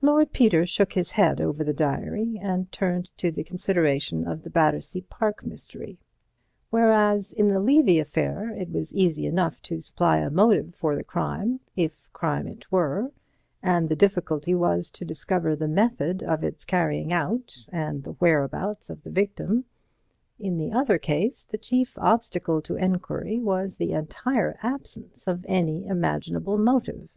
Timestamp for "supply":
9.80-10.18